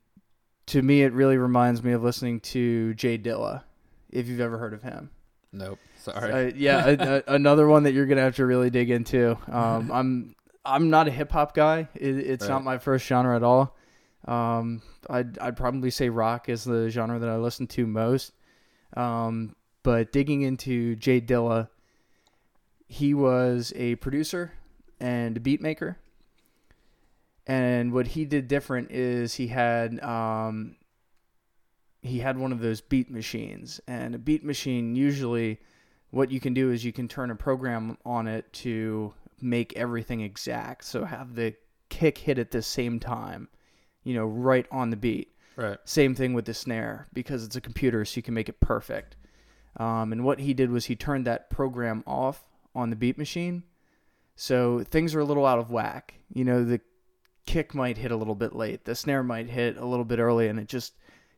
to 0.67 0.83
me, 0.83 1.03
it 1.03 1.13
really 1.13 1.37
reminds 1.39 1.83
me 1.83 1.93
of 1.93 2.03
listening 2.03 2.41
to 2.41 2.95
Jay 2.95 3.17
Dilla, 3.19 3.63
if 4.11 4.27
you've 4.29 4.41
ever 4.41 4.59
heard 4.59 4.75
of 4.75 4.83
him. 4.83 5.11
Nope. 5.53 5.79
Sorry. 5.99 6.33
Uh, 6.49 6.53
yeah, 6.55 6.87
a, 6.87 6.97
a, 7.29 7.35
another 7.35 7.67
one 7.69 7.85
that 7.85 7.93
you're 7.93 8.07
gonna 8.07 8.21
have 8.23 8.37
to 8.37 8.47
really 8.47 8.71
dig 8.71 8.91
into. 8.91 9.39
Um, 9.51 9.91
I'm 9.93 10.35
I'm 10.65 10.91
not 10.91 11.09
a 11.09 11.11
hip 11.11 11.33
hop 11.33 11.55
guy. 11.55 11.89
It, 11.95 12.19
it's 12.19 12.47
not 12.49 12.63
my 12.65 12.77
first 12.79 13.07
genre 13.07 13.35
at 13.35 13.43
all. 13.43 13.75
Um, 14.27 14.83
I'd 15.09 15.39
I'd 15.39 15.57
probably 15.57 15.91
say 15.91 16.11
rock 16.11 16.49
is 16.51 16.65
the 16.65 16.91
genre 16.91 17.19
that 17.19 17.29
I 17.29 17.37
listen 17.37 17.67
to 17.69 17.87
most. 17.87 18.33
Um, 18.97 19.55
but 19.83 20.13
digging 20.13 20.43
into 20.43 20.97
Jay 20.97 21.21
Dilla, 21.21 21.69
he 22.89 23.15
was 23.15 23.73
a 23.77 23.95
producer 23.97 24.53
and 24.99 25.37
a 25.37 25.41
beat 25.41 25.61
maker. 25.61 25.99
And 27.47 27.93
what 27.93 28.09
he 28.09 28.25
did 28.25 28.49
different 28.49 28.91
is 28.91 29.35
he 29.35 29.49
had 29.49 30.03
um, 30.03 30.77
he 32.03 32.19
had 32.19 32.37
one 32.37 32.53
of 32.53 32.61
those 32.61 32.81
beat 32.81 33.11
machines, 33.11 33.81
and 33.87 34.15
a 34.15 34.19
beat 34.19 34.45
machine 34.45 34.97
usually 34.97 35.61
what 36.11 36.31
you 36.31 36.41
can 36.41 36.55
do 36.55 36.71
is 36.71 36.85
you 36.85 36.93
can 36.93 37.09
turn 37.09 37.31
a 37.31 37.37
program 37.37 37.99
on 38.05 38.27
it 38.27 38.51
to 38.53 39.13
make 39.41 39.77
everything 39.77 40.21
exact. 40.21 40.85
So 40.85 41.05
have 41.05 41.35
the 41.35 41.55
kick 41.91 42.19
hit 42.19 42.39
at 42.39 42.51
the 42.51 42.63
same 42.63 42.99
time, 42.99 43.49
you 44.05 44.15
know, 44.15 44.25
right 44.25 44.67
on 44.71 44.91
the 44.91 44.97
beat. 44.97 45.35
Right. 45.57 45.79
Same 45.85 46.15
thing 46.15 46.35
with 46.35 46.45
the 46.45 46.55
snare 46.55 47.09
because 47.13 47.45
it's 47.45 47.57
a 47.57 47.61
computer, 47.61 48.05
so 48.05 48.17
you 48.17 48.23
can 48.23 48.35
make 48.35 48.49
it 48.49 48.61
perfect. 48.61 49.17
Um, 49.77 50.13
and 50.13 50.25
what 50.25 50.41
he 50.41 50.55
did 50.55 50.71
was 50.71 50.87
he 50.87 50.97
turned 50.97 51.27
that 51.27 51.51
program 51.51 52.03
off 52.07 52.48
on 52.75 52.91
the 52.91 52.97
beat 52.97 53.19
machine, 53.19 53.65
so 54.37 54.85
things 54.85 55.15
are 55.15 55.21
a 55.21 55.25
little 55.25 55.47
out 55.47 55.59
of 55.59 55.71
whack. 55.71 56.15
You 56.33 56.45
know, 56.45 56.65
the 56.65 56.81
kick 57.47 57.75
might 57.75 57.97
hit 57.97 58.11
a 58.11 58.17
little 58.17 58.35
bit 58.35 58.55
late, 58.55 58.85
the 58.85 58.95
snare 58.95 59.23
might 59.23 59.49
hit 59.49 59.77
a 59.77 59.87
little 59.87 60.05
bit 60.05 60.19
early, 60.19 60.49
and 60.49 60.59
it 60.59 60.69
just 60.69 60.95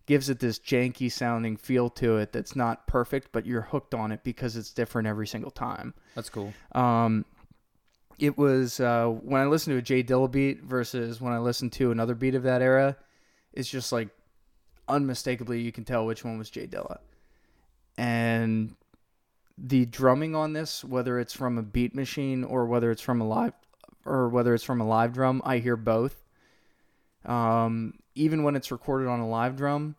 gives 0.06 0.28
it 0.28 0.40
this 0.40 0.58
janky 0.58 1.10
sounding 1.10 1.56
feel 1.56 1.88
to 1.88 2.16
it 2.16 2.32
that's 2.32 2.56
not 2.56 2.86
perfect, 2.86 3.28
but 3.30 3.46
you're 3.46 3.60
hooked 3.60 3.94
on 3.94 4.10
it 4.10 4.24
because 4.24 4.56
it's 4.56 4.72
different 4.72 5.06
every 5.06 5.26
single 5.26 5.52
time. 5.52 5.94
That's 6.16 6.28
cool. 6.28 6.52
Um, 6.72 7.24
it 8.18 8.36
was 8.36 8.80
uh, 8.80 9.06
when 9.06 9.40
I 9.40 9.46
listened 9.46 9.74
to 9.74 9.78
a 9.78 9.82
Jay 9.82 10.02
Dilla 10.02 10.30
beat 10.30 10.62
versus 10.62 11.20
when 11.20 11.32
I 11.32 11.38
listened 11.38 11.72
to 11.74 11.90
another 11.90 12.14
beat 12.14 12.34
of 12.34 12.42
that 12.42 12.60
era, 12.60 12.96
it's 13.52 13.68
just 13.68 13.92
like 13.92 14.08
unmistakably 14.88 15.60
you 15.60 15.72
can 15.72 15.84
tell 15.84 16.04
which 16.04 16.24
one 16.24 16.38
was 16.38 16.50
Jay 16.50 16.66
Dilla. 16.66 16.98
And 17.96 18.74
the 19.62 19.84
drumming 19.86 20.34
on 20.34 20.52
this, 20.52 20.84
whether 20.84 21.18
it's 21.18 21.34
from 21.34 21.58
a 21.58 21.62
beat 21.62 21.94
machine 21.94 22.44
or 22.44 22.66
whether 22.66 22.90
it's 22.90 23.02
from 23.02 23.20
a 23.20 23.26
live 23.26 23.52
or 24.06 24.28
whether 24.28 24.54
it's 24.54 24.64
from 24.64 24.80
a 24.80 24.86
live 24.86 25.12
drum, 25.12 25.42
I 25.44 25.58
hear 25.58 25.76
both. 25.76 26.22
Um, 27.24 27.94
even 28.14 28.42
when 28.42 28.56
it's 28.56 28.72
recorded 28.72 29.08
on 29.08 29.20
a 29.20 29.28
live 29.28 29.56
drum, 29.56 29.96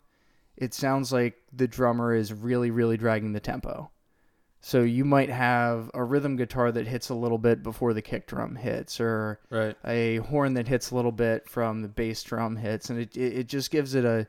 it 0.57 0.73
sounds 0.73 1.13
like 1.13 1.37
the 1.53 1.67
drummer 1.67 2.13
is 2.13 2.33
really, 2.33 2.71
really 2.71 2.97
dragging 2.97 3.33
the 3.33 3.39
tempo. 3.39 3.91
So 4.59 4.81
you 4.81 5.05
might 5.05 5.29
have 5.29 5.89
a 5.93 6.03
rhythm 6.03 6.35
guitar 6.35 6.71
that 6.71 6.87
hits 6.87 7.09
a 7.09 7.15
little 7.15 7.39
bit 7.39 7.63
before 7.63 7.93
the 7.93 8.01
kick 8.01 8.27
drum 8.27 8.55
hits, 8.55 8.99
or 8.99 9.39
Right. 9.49 9.75
a 9.85 10.17
horn 10.17 10.53
that 10.53 10.67
hits 10.67 10.91
a 10.91 10.95
little 10.95 11.11
bit 11.11 11.49
from 11.49 11.81
the 11.81 11.87
bass 11.87 12.21
drum 12.21 12.57
hits, 12.57 12.89
and 12.89 12.99
it 12.99 13.15
it, 13.17 13.33
it 13.39 13.47
just 13.47 13.71
gives 13.71 13.95
it 13.95 14.05
a 14.05 14.27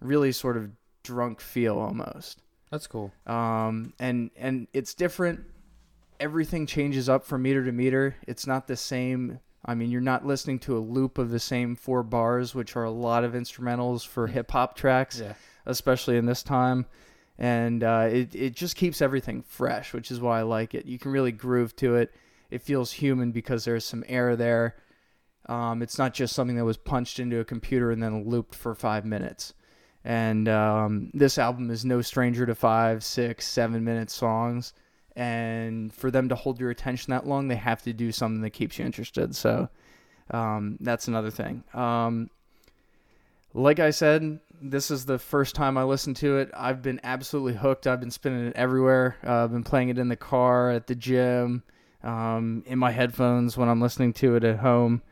really 0.00 0.32
sort 0.32 0.56
of 0.56 0.70
drunk 1.04 1.40
feel 1.40 1.78
almost. 1.78 2.40
That's 2.72 2.86
cool. 2.88 3.12
Um, 3.26 3.92
and 4.00 4.30
and 4.36 4.66
it's 4.72 4.94
different. 4.94 5.40
Everything 6.18 6.66
changes 6.66 7.08
up 7.08 7.24
from 7.24 7.42
meter 7.42 7.64
to 7.64 7.70
meter. 7.70 8.16
It's 8.26 8.46
not 8.46 8.66
the 8.66 8.76
same. 8.76 9.38
I 9.64 9.74
mean, 9.74 9.90
you're 9.90 10.00
not 10.00 10.26
listening 10.26 10.58
to 10.60 10.76
a 10.76 10.80
loop 10.80 11.18
of 11.18 11.30
the 11.30 11.38
same 11.38 11.76
four 11.76 12.02
bars, 12.02 12.54
which 12.54 12.74
are 12.74 12.84
a 12.84 12.90
lot 12.90 13.22
of 13.24 13.34
instrumentals 13.34 14.04
for 14.06 14.26
hip 14.26 14.50
hop 14.50 14.74
tracks 14.74 15.20
Yeah. 15.20 15.34
especially 15.66 16.16
in 16.16 16.26
this 16.26 16.42
time. 16.42 16.86
And 17.38 17.84
uh, 17.84 18.08
it, 18.10 18.34
it 18.34 18.56
just 18.56 18.74
keeps 18.76 19.00
everything 19.02 19.42
fresh, 19.42 19.92
which 19.92 20.10
is 20.10 20.20
why 20.20 20.40
I 20.40 20.42
like 20.42 20.74
it. 20.74 20.86
You 20.86 20.98
can 20.98 21.12
really 21.12 21.32
groove 21.32 21.76
to 21.76 21.94
it. 21.96 22.12
It 22.50 22.62
feels 22.62 22.92
human 22.92 23.32
because 23.32 23.64
there's 23.64 23.84
some 23.84 24.04
air 24.08 24.34
there. 24.36 24.76
Um, 25.46 25.82
it's 25.82 25.98
not 25.98 26.14
just 26.14 26.34
something 26.34 26.56
that 26.56 26.64
was 26.64 26.76
punched 26.76 27.18
into 27.18 27.38
a 27.40 27.44
computer 27.44 27.90
and 27.90 28.02
then 28.02 28.28
looped 28.28 28.54
for 28.54 28.74
five 28.74 29.04
minutes. 29.04 29.54
And 30.04 30.48
um, 30.48 31.10
this 31.14 31.38
album 31.38 31.70
is 31.70 31.84
no 31.84 32.02
stranger 32.02 32.44
to 32.46 32.54
five, 32.54 33.04
six, 33.04 33.46
seven 33.46 33.84
minute 33.84 34.10
songs. 34.10 34.72
And 35.14 35.92
for 35.92 36.10
them 36.10 36.28
to 36.30 36.34
hold 36.34 36.58
your 36.58 36.70
attention 36.70 37.10
that 37.10 37.26
long, 37.26 37.48
they 37.48 37.56
have 37.56 37.82
to 37.82 37.92
do 37.92 38.10
something 38.12 38.40
that 38.42 38.50
keeps 38.50 38.78
you 38.78 38.84
interested. 38.84 39.36
So 39.36 39.68
um, 40.30 40.78
that's 40.80 41.08
another 41.08 41.30
thing. 41.30 41.62
Um, 41.74 42.30
like 43.54 43.78
I 43.78 43.90
said, 43.90 44.40
this 44.60 44.90
is 44.90 45.04
the 45.04 45.18
first 45.18 45.54
time 45.54 45.76
I 45.76 45.84
listened 45.84 46.16
to 46.16 46.38
it. 46.38 46.50
I've 46.56 46.82
been 46.82 47.00
absolutely 47.04 47.54
hooked. 47.54 47.86
I've 47.86 48.00
been 48.00 48.10
spinning 48.10 48.46
it 48.46 48.56
everywhere. 48.56 49.16
Uh, 49.24 49.44
I've 49.44 49.52
been 49.52 49.64
playing 49.64 49.90
it 49.90 49.98
in 49.98 50.08
the 50.08 50.16
car, 50.16 50.70
at 50.70 50.86
the 50.86 50.94
gym, 50.94 51.62
um, 52.02 52.62
in 52.66 52.78
my 52.78 52.90
headphones 52.90 53.56
when 53.56 53.68
I'm 53.68 53.80
listening 53.80 54.12
to 54.14 54.36
it 54.36 54.44
at 54.44 54.58
home. 54.58 55.02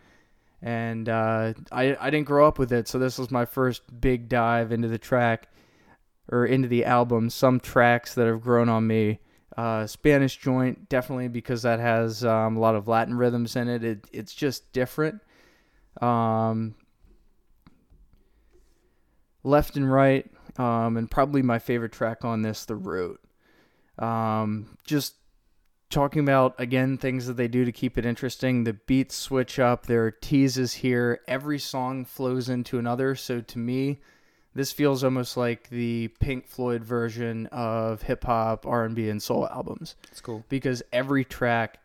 And 0.62 1.08
uh, 1.08 1.54
I 1.72 1.96
I 1.98 2.10
didn't 2.10 2.26
grow 2.26 2.46
up 2.46 2.58
with 2.58 2.72
it, 2.72 2.86
so 2.86 2.98
this 2.98 3.18
was 3.18 3.30
my 3.30 3.44
first 3.44 3.82
big 4.00 4.28
dive 4.28 4.72
into 4.72 4.88
the 4.88 4.98
track 4.98 5.48
or 6.30 6.44
into 6.44 6.68
the 6.68 6.84
album. 6.84 7.30
Some 7.30 7.60
tracks 7.60 8.14
that 8.14 8.26
have 8.26 8.42
grown 8.42 8.68
on 8.68 8.86
me. 8.86 9.20
Uh, 9.56 9.86
Spanish 9.86 10.36
Joint 10.36 10.88
definitely 10.88 11.28
because 11.28 11.62
that 11.62 11.80
has 11.80 12.24
um, 12.24 12.56
a 12.56 12.60
lot 12.60 12.74
of 12.74 12.88
Latin 12.88 13.14
rhythms 13.14 13.56
in 13.56 13.68
it. 13.68 13.84
it 13.84 14.06
it's 14.12 14.34
just 14.34 14.72
different. 14.72 15.20
Um, 16.00 16.74
left 19.42 19.76
and 19.76 19.90
right, 19.90 20.30
um, 20.56 20.96
and 20.96 21.10
probably 21.10 21.42
my 21.42 21.58
favorite 21.58 21.92
track 21.92 22.24
on 22.24 22.42
this, 22.42 22.64
The 22.64 22.76
Root. 22.76 23.20
Um, 23.98 24.76
just 24.84 25.14
talking 25.90 26.22
about 26.22 26.54
again 26.58 26.96
things 26.96 27.26
that 27.26 27.36
they 27.36 27.48
do 27.48 27.64
to 27.64 27.72
keep 27.72 27.98
it 27.98 28.06
interesting. 28.06 28.64
The 28.64 28.72
beats 28.74 29.16
switch 29.16 29.58
up, 29.58 29.86
there 29.86 30.04
are 30.06 30.10
teases 30.10 30.72
here. 30.74 31.20
Every 31.28 31.58
song 31.58 32.04
flows 32.04 32.48
into 32.48 32.78
another. 32.78 33.14
So 33.14 33.40
to 33.40 33.58
me, 33.58 34.00
this 34.54 34.72
feels 34.72 35.04
almost 35.04 35.36
like 35.36 35.68
the 35.68 36.08
Pink 36.20 36.46
Floyd 36.48 36.82
version 36.84 37.46
of 37.48 38.02
hip 38.02 38.24
hop, 38.24 38.66
R 38.66 38.84
and 38.84 38.94
B, 38.94 39.08
and 39.08 39.22
soul 39.22 39.48
albums 39.48 39.96
That's 40.08 40.20
cool. 40.20 40.44
because 40.48 40.82
every 40.92 41.24
track, 41.24 41.78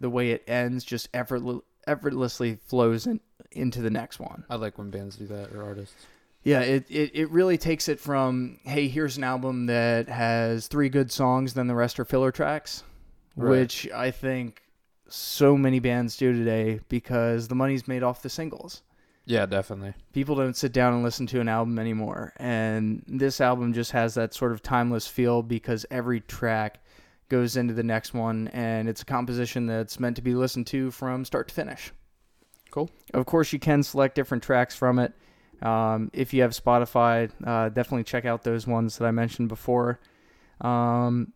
the 0.00 0.10
way 0.10 0.30
it 0.30 0.44
ends, 0.46 0.84
just 0.84 1.08
effortless, 1.12 1.60
effortlessly 1.86 2.58
flows 2.66 3.06
in, 3.06 3.20
into 3.52 3.80
the 3.80 3.90
next 3.90 4.18
one. 4.18 4.44
I 4.48 4.56
like 4.56 4.78
when 4.78 4.90
bands 4.90 5.16
do 5.16 5.26
that 5.26 5.52
or 5.52 5.62
artists. 5.62 6.06
Yeah, 6.42 6.60
it, 6.60 6.86
it, 6.88 7.10
it 7.12 7.30
really 7.30 7.58
takes 7.58 7.88
it 7.88 7.98
from, 7.98 8.60
hey, 8.62 8.86
here's 8.88 9.16
an 9.16 9.24
album 9.24 9.66
that 9.66 10.08
has 10.08 10.68
three 10.68 10.88
good 10.88 11.10
songs, 11.10 11.54
then 11.54 11.66
the 11.66 11.74
rest 11.74 11.98
are 11.98 12.04
filler 12.04 12.30
tracks, 12.30 12.84
Right. 13.36 13.50
which 13.50 13.88
I 13.94 14.10
think 14.10 14.62
so 15.08 15.56
many 15.56 15.78
bands 15.78 16.16
do 16.16 16.32
today 16.32 16.80
because 16.88 17.48
the 17.48 17.54
money's 17.54 17.86
made 17.86 18.02
off 18.02 18.22
the 18.22 18.30
singles. 18.30 18.82
Yeah, 19.26 19.44
definitely. 19.44 19.94
People 20.12 20.36
don't 20.36 20.56
sit 20.56 20.72
down 20.72 20.94
and 20.94 21.02
listen 21.02 21.26
to 21.28 21.40
an 21.40 21.48
album 21.48 21.78
anymore. 21.78 22.32
And 22.36 23.04
this 23.08 23.40
album 23.40 23.72
just 23.72 23.90
has 23.90 24.14
that 24.14 24.32
sort 24.32 24.52
of 24.52 24.62
timeless 24.62 25.06
feel 25.06 25.42
because 25.42 25.84
every 25.90 26.20
track 26.20 26.78
goes 27.28 27.56
into 27.56 27.74
the 27.74 27.82
next 27.82 28.14
one 28.14 28.48
and 28.48 28.88
it's 28.88 29.02
a 29.02 29.04
composition 29.04 29.66
that's 29.66 29.98
meant 29.98 30.14
to 30.16 30.22
be 30.22 30.34
listened 30.34 30.68
to 30.68 30.92
from 30.92 31.24
start 31.24 31.48
to 31.48 31.54
finish. 31.54 31.92
Cool. 32.70 32.88
Of 33.14 33.26
course, 33.26 33.52
you 33.52 33.58
can 33.58 33.82
select 33.82 34.14
different 34.14 34.44
tracks 34.44 34.76
from 34.76 35.00
it. 35.00 35.12
Um, 35.60 36.10
if 36.12 36.32
you 36.32 36.42
have 36.42 36.52
Spotify, 36.52 37.30
uh, 37.44 37.68
definitely 37.70 38.04
check 38.04 38.24
out 38.26 38.44
those 38.44 38.66
ones 38.66 38.98
that 38.98 39.06
I 39.06 39.10
mentioned 39.10 39.48
before. 39.48 39.98
Um, 40.60 41.32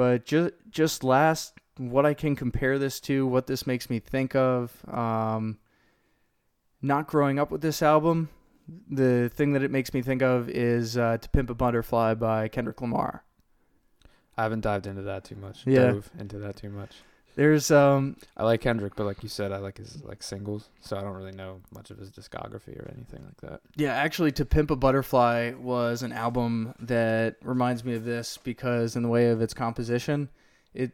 but 0.00 0.24
just 0.24 0.54
just 0.70 1.04
last, 1.04 1.52
what 1.76 2.06
I 2.06 2.14
can 2.14 2.34
compare 2.34 2.78
this 2.78 3.00
to, 3.00 3.26
what 3.26 3.46
this 3.46 3.66
makes 3.66 3.90
me 3.90 3.98
think 3.98 4.34
of. 4.34 4.72
Um, 4.90 5.58
not 6.80 7.06
growing 7.06 7.38
up 7.38 7.50
with 7.50 7.60
this 7.60 7.82
album, 7.82 8.30
the 8.88 9.28
thing 9.28 9.52
that 9.52 9.62
it 9.62 9.70
makes 9.70 9.92
me 9.92 10.00
think 10.00 10.22
of 10.22 10.48
is 10.48 10.96
uh, 10.96 11.18
"To 11.18 11.28
Pimp 11.28 11.50
a 11.50 11.54
Butterfly" 11.54 12.14
by 12.14 12.48
Kendrick 12.48 12.80
Lamar. 12.80 13.24
I 14.38 14.44
haven't 14.44 14.62
dived 14.62 14.86
into 14.86 15.02
that 15.02 15.24
too 15.24 15.36
much. 15.36 15.66
Yeah. 15.66 15.88
Dove 15.90 16.10
into 16.18 16.38
that 16.38 16.56
too 16.56 16.70
much. 16.70 16.94
There's 17.36 17.70
um, 17.70 18.16
I 18.36 18.44
like 18.44 18.60
Kendrick, 18.60 18.96
but 18.96 19.04
like 19.04 19.22
you 19.22 19.28
said, 19.28 19.52
I 19.52 19.58
like 19.58 19.78
his 19.78 20.02
like 20.04 20.22
singles, 20.22 20.68
so 20.80 20.96
I 20.96 21.02
don't 21.02 21.16
really 21.16 21.32
know 21.32 21.60
much 21.72 21.90
of 21.90 21.98
his 21.98 22.10
discography 22.10 22.78
or 22.78 22.90
anything 22.94 23.24
like 23.24 23.50
that. 23.50 23.60
Yeah, 23.76 23.94
actually, 23.94 24.32
To 24.32 24.44
Pimp 24.44 24.70
a 24.70 24.76
Butterfly 24.76 25.52
was 25.58 26.02
an 26.02 26.12
album 26.12 26.74
that 26.80 27.36
reminds 27.42 27.84
me 27.84 27.94
of 27.94 28.04
this 28.04 28.38
because, 28.42 28.96
in 28.96 29.02
the 29.02 29.08
way 29.08 29.30
of 29.30 29.40
its 29.40 29.54
composition, 29.54 30.28
it 30.74 30.92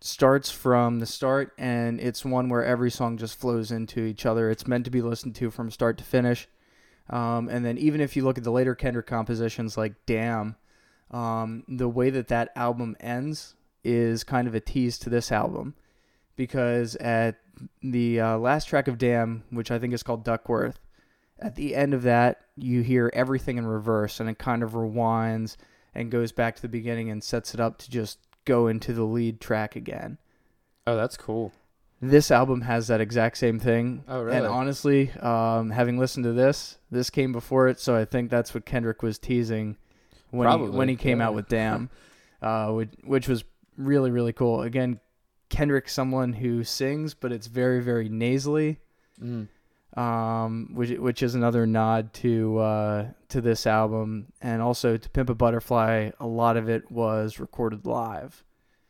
starts 0.00 0.50
from 0.50 0.98
the 0.98 1.06
start 1.06 1.52
and 1.58 2.00
it's 2.00 2.24
one 2.24 2.48
where 2.48 2.64
every 2.64 2.90
song 2.90 3.18
just 3.18 3.38
flows 3.38 3.70
into 3.70 4.00
each 4.00 4.24
other. 4.24 4.50
It's 4.50 4.66
meant 4.66 4.86
to 4.86 4.90
be 4.90 5.02
listened 5.02 5.34
to 5.36 5.50
from 5.50 5.70
start 5.70 5.98
to 5.98 6.04
finish. 6.04 6.48
Um, 7.08 7.48
and 7.48 7.64
then, 7.64 7.78
even 7.78 8.00
if 8.00 8.16
you 8.16 8.24
look 8.24 8.38
at 8.38 8.44
the 8.44 8.52
later 8.52 8.74
Kendrick 8.74 9.06
compositions 9.06 9.76
like 9.76 9.94
Damn, 10.06 10.56
um, 11.10 11.64
the 11.66 11.88
way 11.88 12.10
that 12.10 12.28
that 12.28 12.50
album 12.54 12.96
ends 13.00 13.56
is 13.84 14.24
kind 14.24 14.46
of 14.46 14.54
a 14.54 14.60
tease 14.60 14.98
to 14.98 15.10
this 15.10 15.32
album 15.32 15.74
because 16.36 16.96
at 16.96 17.36
the 17.82 18.20
uh, 18.20 18.38
last 18.38 18.66
track 18.66 18.88
of 18.88 18.98
Damn, 18.98 19.44
which 19.50 19.70
I 19.70 19.78
think 19.78 19.92
is 19.92 20.02
called 20.02 20.24
Duckworth, 20.24 20.78
at 21.38 21.54
the 21.54 21.74
end 21.74 21.94
of 21.94 22.02
that, 22.02 22.42
you 22.56 22.82
hear 22.82 23.10
everything 23.14 23.58
in 23.58 23.66
reverse 23.66 24.20
and 24.20 24.28
it 24.28 24.38
kind 24.38 24.62
of 24.62 24.72
rewinds 24.72 25.56
and 25.94 26.10
goes 26.10 26.32
back 26.32 26.56
to 26.56 26.62
the 26.62 26.68
beginning 26.68 27.10
and 27.10 27.22
sets 27.22 27.54
it 27.54 27.60
up 27.60 27.78
to 27.78 27.90
just 27.90 28.18
go 28.44 28.66
into 28.68 28.92
the 28.92 29.04
lead 29.04 29.40
track 29.40 29.76
again. 29.76 30.18
Oh, 30.86 30.96
that's 30.96 31.16
cool. 31.16 31.52
This 32.02 32.30
album 32.30 32.62
has 32.62 32.88
that 32.88 33.00
exact 33.00 33.36
same 33.36 33.58
thing. 33.58 34.04
Oh, 34.08 34.22
really? 34.22 34.38
And 34.38 34.46
honestly, 34.46 35.10
um, 35.20 35.70
having 35.70 35.98
listened 35.98 36.24
to 36.24 36.32
this, 36.32 36.78
this 36.90 37.10
came 37.10 37.32
before 37.32 37.68
it, 37.68 37.78
so 37.78 37.94
I 37.94 38.06
think 38.06 38.30
that's 38.30 38.54
what 38.54 38.64
Kendrick 38.64 39.02
was 39.02 39.18
teasing 39.18 39.76
when 40.30 40.48
he, 40.58 40.68
when 40.68 40.88
he 40.88 40.96
came 40.96 41.18
yeah. 41.18 41.26
out 41.26 41.34
with 41.34 41.48
Damn. 41.48 41.90
uh, 42.42 42.70
which, 42.72 42.90
which 43.04 43.28
was 43.28 43.44
really 43.80 44.10
really 44.10 44.32
cool. 44.32 44.62
Again, 44.62 45.00
Kendrick, 45.48 45.88
someone 45.88 46.32
who 46.32 46.62
sings, 46.64 47.14
but 47.14 47.32
it's 47.32 47.46
very 47.48 47.80
very 47.82 48.08
nasally, 48.08 48.78
Mm. 49.20 49.48
um, 49.98 50.70
which 50.74 50.90
which 50.98 51.22
is 51.22 51.34
another 51.34 51.66
nod 51.66 52.12
to 52.14 52.58
uh, 52.58 53.06
to 53.30 53.40
this 53.40 53.66
album, 53.66 54.32
and 54.40 54.62
also 54.62 54.96
to 54.96 55.08
Pimp 55.10 55.28
a 55.30 55.34
Butterfly. 55.34 56.10
A 56.20 56.26
lot 56.26 56.56
of 56.56 56.68
it 56.68 56.90
was 56.90 57.38
recorded 57.40 57.84
live, 57.86 58.44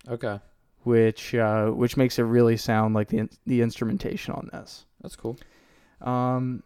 Okay, 0.08 0.38
which 0.82 1.34
uh, 1.34 1.68
which 1.70 1.96
makes 1.96 2.18
it 2.18 2.22
really 2.24 2.56
sound 2.56 2.94
like 2.94 3.08
the 3.08 3.28
the 3.46 3.62
instrumentation 3.62 4.34
on 4.34 4.50
this. 4.52 4.84
that's 5.00 5.16
cool. 5.16 5.38
Um, 6.02 6.62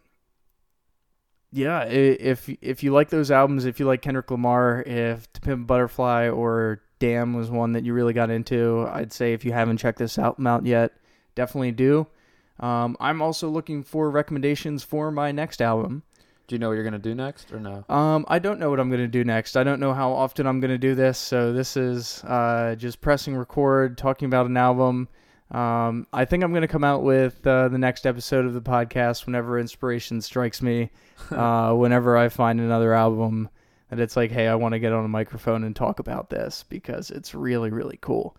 yeah, 1.51 1.83
if 1.85 2.49
if 2.61 2.83
you 2.83 2.91
like 2.91 3.09
those 3.09 3.31
albums, 3.31 3.65
if 3.65 3.79
you 3.79 3.85
like 3.85 4.01
Kendrick 4.01 4.29
Lamar, 4.29 4.83
if 4.85 5.31
To 5.33 5.41
Pimp 5.41 5.63
a 5.63 5.65
Butterfly 5.65 6.27
or 6.29 6.81
Damn 7.05 7.35
was 7.35 7.51
one 7.51 7.73
that 7.73 7.83
you 7.83 7.93
really 7.93 8.13
got 8.13 8.31
into, 8.31 8.89
I'd 8.91 9.13
say 9.13 9.33
if 9.33 9.45
you 9.45 9.53
haven't 9.53 9.77
checked 9.77 9.99
this 9.99 10.17
album 10.17 10.47
out 10.47 10.65
yet, 10.65 10.91
definitely 11.35 11.71
do. 11.71 12.07
Um, 12.59 12.97
I'm 12.99 13.21
also 13.21 13.47
looking 13.47 13.83
for 13.83 14.09
recommendations 14.09 14.81
for 14.81 15.11
my 15.11 15.31
next 15.31 15.61
album. 15.61 16.01
Do 16.47 16.55
you 16.55 16.59
know 16.59 16.69
what 16.69 16.73
you're 16.73 16.83
gonna 16.83 16.97
do 16.97 17.13
next 17.13 17.51
or 17.51 17.59
no? 17.59 17.85
Um, 17.89 18.25
I 18.27 18.39
don't 18.39 18.59
know 18.59 18.71
what 18.71 18.79
I'm 18.79 18.89
gonna 18.89 19.07
do 19.07 19.23
next. 19.23 19.55
I 19.55 19.63
don't 19.63 19.79
know 19.79 19.93
how 19.93 20.13
often 20.13 20.47
I'm 20.47 20.59
gonna 20.59 20.79
do 20.79 20.95
this, 20.95 21.19
so 21.19 21.53
this 21.53 21.77
is 21.77 22.23
uh, 22.23 22.73
just 22.75 23.01
pressing 23.01 23.35
record, 23.35 23.99
talking 23.99 24.25
about 24.25 24.47
an 24.47 24.57
album. 24.57 25.07
Um, 25.51 26.07
I 26.11 26.25
think 26.25 26.43
I'm 26.43 26.55
gonna 26.55 26.67
come 26.67 26.83
out 26.83 27.03
with 27.03 27.45
uh, 27.45 27.67
the 27.67 27.77
next 27.77 28.07
episode 28.07 28.45
of 28.45 28.55
the 28.55 28.61
podcast 28.61 29.27
whenever 29.27 29.59
inspiration 29.59 30.21
strikes 30.21 30.63
me. 30.63 30.89
uh, 31.29 31.71
whenever 31.73 32.17
I 32.17 32.29
find 32.29 32.59
another 32.59 32.95
album 32.95 33.49
that 33.89 33.99
it's 33.99 34.15
like, 34.15 34.31
hey, 34.31 34.47
I 34.47 34.55
want 34.55 34.73
to 34.73 34.79
get 34.79 34.93
on 34.93 35.05
a 35.05 35.09
microphone 35.09 35.63
and 35.63 35.75
talk 35.75 35.99
about 35.99 36.29
this 36.29 36.63
because 36.67 37.11
it's 37.11 37.33
really 37.35 37.69
really 37.69 37.97
cool. 38.01 38.35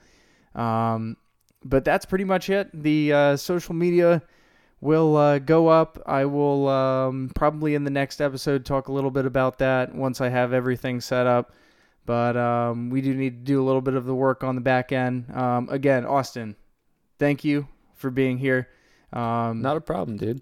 Um, 0.54 1.16
but 1.64 1.84
that's 1.84 2.06
pretty 2.06 2.24
much 2.24 2.48
it. 2.50 2.70
The 2.72 3.12
uh, 3.12 3.36
social 3.36 3.74
media 3.74 4.22
will 4.80 5.16
uh, 5.16 5.38
go 5.38 5.68
up. 5.68 6.00
I 6.06 6.24
will 6.24 6.68
um, 6.68 7.30
probably 7.34 7.74
in 7.74 7.84
the 7.84 7.90
next 7.90 8.20
episode 8.20 8.64
talk 8.64 8.88
a 8.88 8.92
little 8.92 9.10
bit 9.10 9.26
about 9.26 9.58
that 9.58 9.94
once 9.94 10.20
I 10.20 10.28
have 10.28 10.52
everything 10.52 11.00
set 11.00 11.26
up. 11.26 11.52
But 12.04 12.36
um, 12.36 12.90
we 12.90 13.00
do 13.00 13.14
need 13.14 13.44
to 13.44 13.52
do 13.52 13.60
a 13.60 13.64
little 13.66 13.80
bit 13.80 13.94
of 13.94 14.06
the 14.06 14.14
work 14.14 14.44
on 14.44 14.54
the 14.54 14.60
back 14.60 14.92
end. 14.92 15.26
Um, 15.34 15.68
again, 15.70 16.06
Austin, 16.06 16.54
thank 17.18 17.42
you 17.42 17.66
for 17.94 18.10
being 18.10 18.38
here. 18.38 18.68
Um, 19.12 19.60
Not 19.60 19.76
a 19.76 19.80
problem, 19.80 20.16
dude. 20.16 20.40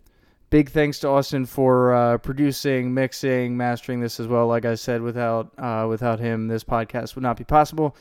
Big 0.54 0.70
thanks 0.70 1.00
to 1.00 1.08
Austin 1.08 1.44
for 1.44 1.92
uh, 1.92 2.16
producing, 2.18 2.94
mixing, 2.94 3.56
mastering 3.56 3.98
this 3.98 4.20
as 4.20 4.28
well. 4.28 4.46
Like 4.46 4.64
I 4.64 4.76
said, 4.76 5.02
without 5.02 5.50
uh, 5.58 5.86
without 5.88 6.20
him, 6.20 6.46
this 6.46 6.62
podcast 6.62 7.16
would 7.16 7.22
not 7.22 7.36
be 7.36 7.42
possible. 7.42 7.96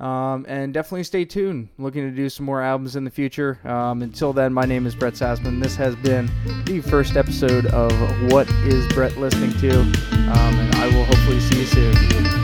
Um, 0.00 0.44
and 0.48 0.74
definitely 0.74 1.04
stay 1.04 1.24
tuned. 1.24 1.68
Looking 1.78 2.02
to 2.02 2.10
do 2.10 2.28
some 2.28 2.44
more 2.44 2.60
albums 2.60 2.96
in 2.96 3.04
the 3.04 3.10
future. 3.10 3.60
Um, 3.62 4.02
until 4.02 4.32
then, 4.32 4.52
my 4.52 4.64
name 4.64 4.84
is 4.84 4.96
Brett 4.96 5.14
Sassman. 5.14 5.62
This 5.62 5.76
has 5.76 5.94
been 5.94 6.28
the 6.64 6.80
first 6.80 7.16
episode 7.16 7.66
of 7.66 7.92
What 8.32 8.50
is 8.64 8.84
Brett 8.94 9.16
Listening 9.16 9.52
to? 9.60 9.78
Um, 9.78 10.58
and 10.58 10.74
I 10.74 10.88
will 10.88 11.04
hopefully 11.04 11.38
see 11.38 11.60
you 11.60 11.66
soon. 11.66 12.41